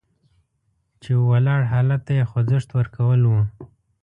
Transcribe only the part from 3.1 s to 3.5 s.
وو.